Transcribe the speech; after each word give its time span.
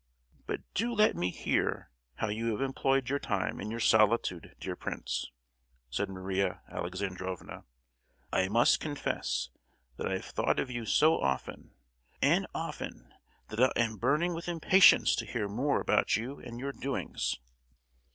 "But 0.47 0.61
do 0.73 0.91
let 0.95 1.15
me 1.15 1.29
hear 1.29 1.91
how 2.15 2.29
you 2.29 2.47
have 2.53 2.61
employed 2.61 3.07
your 3.07 3.19
time 3.19 3.61
in 3.61 3.69
your 3.69 3.79
solitude, 3.79 4.55
dear 4.59 4.75
prince," 4.75 5.27
said 5.91 6.09
Maria 6.09 6.63
Alexandrovna. 6.71 7.65
"I 8.33 8.47
must 8.47 8.79
confess 8.79 9.49
that 9.97 10.07
I 10.07 10.13
have 10.13 10.25
thought 10.25 10.59
of 10.59 10.71
you 10.71 10.87
so 10.87 11.21
often, 11.21 11.75
and 12.19 12.47
often, 12.55 13.13
that 13.49 13.61
I 13.61 13.71
am 13.79 13.97
burning 13.97 14.33
with 14.33 14.47
impatience 14.49 15.15
to 15.17 15.25
hear 15.27 15.47
more 15.47 15.79
about 15.79 16.15
you 16.17 16.39
and 16.39 16.59
your 16.59 16.73
doings." 16.73 17.37